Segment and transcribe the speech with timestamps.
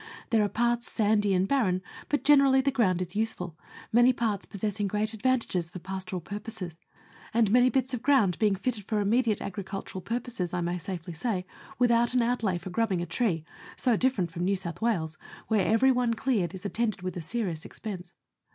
[0.31, 3.55] There are parts sandy and barren, but generally the ground is useful,
[3.93, 6.75] many parts possessing great advan tages for pastoral purposes,
[7.35, 11.45] and many bits of ground being fitted for immediate agricultural purposes, I may safely say,
[11.77, 13.45] without an outlay for grubbing a tree
[13.75, 15.19] so different from New South Wales,
[15.49, 18.15] where every one cleared is attended with a serious expense.